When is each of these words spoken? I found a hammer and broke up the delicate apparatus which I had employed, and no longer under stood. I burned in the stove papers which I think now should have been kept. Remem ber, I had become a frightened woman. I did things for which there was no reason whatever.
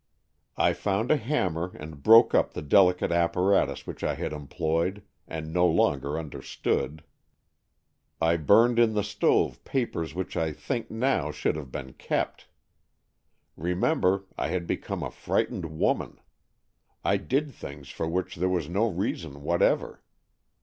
I 0.57 0.73
found 0.73 1.11
a 1.11 1.15
hammer 1.15 1.75
and 1.79 2.01
broke 2.01 2.33
up 2.33 2.55
the 2.55 2.63
delicate 2.63 3.11
apparatus 3.11 3.85
which 3.85 4.03
I 4.03 4.15
had 4.15 4.33
employed, 4.33 5.03
and 5.27 5.53
no 5.53 5.67
longer 5.67 6.17
under 6.17 6.41
stood. 6.41 7.03
I 8.19 8.37
burned 8.37 8.79
in 8.79 8.95
the 8.95 9.03
stove 9.03 9.63
papers 9.63 10.15
which 10.15 10.35
I 10.35 10.53
think 10.53 10.89
now 10.89 11.29
should 11.29 11.55
have 11.55 11.71
been 11.71 11.93
kept. 11.93 12.47
Remem 13.55 14.01
ber, 14.01 14.23
I 14.39 14.47
had 14.47 14.65
become 14.65 15.03
a 15.03 15.11
frightened 15.11 15.77
woman. 15.77 16.19
I 17.05 17.17
did 17.17 17.51
things 17.51 17.89
for 17.89 18.07
which 18.07 18.37
there 18.37 18.49
was 18.49 18.67
no 18.67 18.87
reason 18.87 19.43
whatever. 19.43 20.01